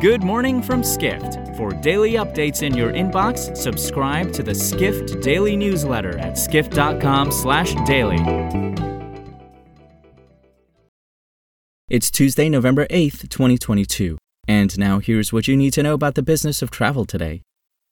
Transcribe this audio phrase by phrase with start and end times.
[0.00, 1.54] Good morning from Skift.
[1.58, 8.16] For daily updates in your inbox, subscribe to the Skift Daily newsletter at skift.com/daily.
[11.90, 14.16] It's Tuesday, November 8th, 2022.
[14.48, 17.42] And now here's what you need to know about the business of travel today.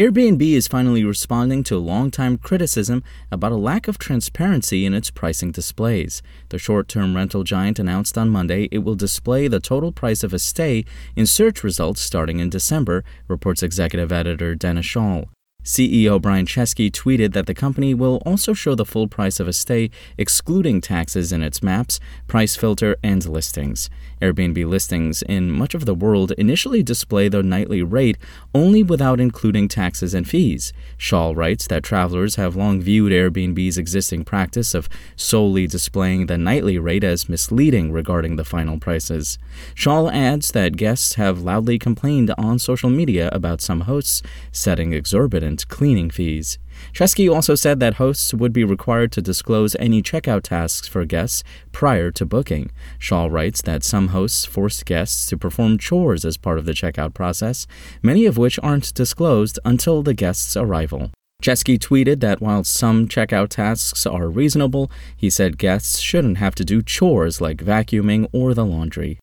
[0.00, 5.50] Airbnb is finally responding to long-time criticism about a lack of transparency in its pricing
[5.52, 6.22] displays.
[6.48, 10.38] The short-term rental giant announced on Monday it will display the total price of a
[10.38, 15.28] stay in search results starting in December, reports executive editor Dennis Schaal.
[15.64, 19.52] CEO Brian Chesky tweeted that the company will also show the full price of a
[19.52, 23.90] stay, excluding taxes in its maps, price filter, and listings.
[24.22, 28.16] Airbnb listings in much of the world initially display the nightly rate
[28.54, 30.72] only without including taxes and fees.
[30.98, 36.78] Schaal writes that travelers have long viewed Airbnb's existing practice of solely displaying the nightly
[36.78, 39.38] rate as misleading regarding the final prices.
[39.74, 45.49] Schaal adds that guests have loudly complained on social media about some hosts setting exorbitant
[45.58, 46.58] cleaning fees.
[46.92, 51.42] Chesky also said that hosts would be required to disclose any checkout tasks for guests
[51.72, 52.70] prior to booking.
[52.98, 57.14] Schaal writes that some hosts force guests to perform chores as part of the checkout
[57.14, 57.66] process,
[58.02, 61.10] many of which aren't disclosed until the guest's arrival.
[61.42, 66.64] Chesky tweeted that while some checkout tasks are reasonable, he said guests shouldn't have to
[66.64, 69.18] do chores like vacuuming or the laundry.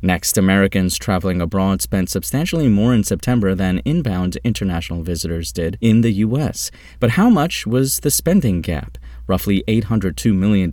[0.00, 6.02] Next, Americans traveling abroad spent substantially more in September than inbound international visitors did in
[6.02, 6.70] the U.S.
[7.00, 8.96] But how much was the spending gap?
[9.26, 10.70] Roughly $802 million,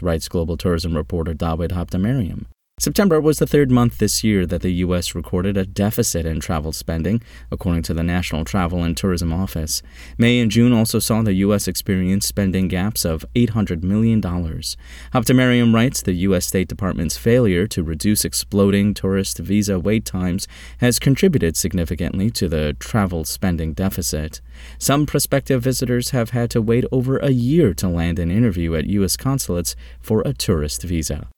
[0.00, 2.46] writes global tourism reporter Dawit Habtemariam.
[2.80, 5.12] September was the third month this year that the U.S.
[5.12, 7.20] recorded a deficit in travel spending,
[7.50, 9.82] according to the National Travel and Tourism Office.
[10.16, 11.66] May and June also saw the U.S.
[11.66, 14.22] experience spending gaps of $800 million.
[14.22, 16.46] Habtemariam writes the U.S.
[16.46, 20.46] State Department's failure to reduce exploding tourist visa wait times
[20.78, 24.40] has contributed significantly to the travel spending deficit.
[24.78, 28.86] Some prospective visitors have had to wait over a year to land an interview at
[28.86, 29.16] U.S.
[29.16, 31.28] consulates for a tourist visa.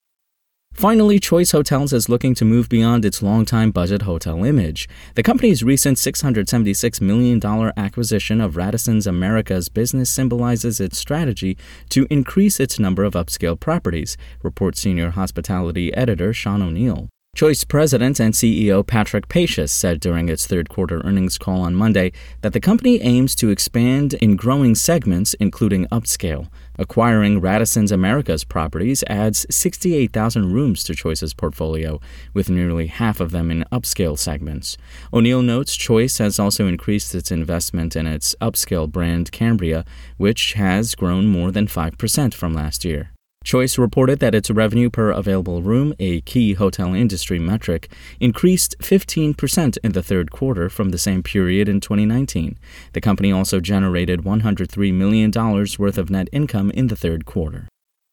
[0.81, 4.89] Finally, Choice Hotels is looking to move beyond its longtime budget hotel image.
[5.15, 7.39] The company's recent $676 million
[7.77, 11.59] acquisition of Radisson's Americas business symbolizes its strategy
[11.91, 17.11] to increase its number of upscale properties, reports senior hospitality editor Sean O'Neill.
[17.41, 22.13] Choice President and CEO Patrick Pacious said during its third quarter earnings call on Monday
[22.43, 26.49] that the company aims to expand in growing segments, including upscale.
[26.79, 31.99] Acquiring Radisson's Americas properties adds 68,000 rooms to Choice's portfolio,
[32.35, 34.77] with nearly half of them in upscale segments.
[35.11, 39.87] O'Neill notes Choice has also increased its investment in its upscale brand Cambria,
[40.19, 43.13] which has grown more than 5% from last year.
[43.43, 47.91] Choice reported that its revenue per available room, a key hotel industry metric,
[48.21, 52.59] increased 15% in the third quarter from the same period in 2019.
[52.93, 57.67] The company also generated $103 million worth of net income in the third quarter.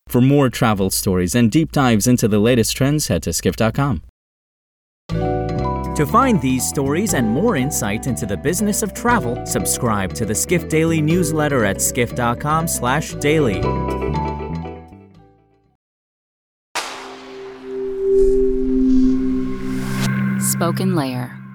[0.07, 4.03] For more travel stories and deep dives into the latest trends, head to skift.com.
[5.09, 10.35] To find these stories and more insight into the business of travel, subscribe to the
[10.35, 11.81] Skift Daily newsletter at
[20.59, 21.07] skift.com/daily.
[21.13, 21.46] SpokenLayer.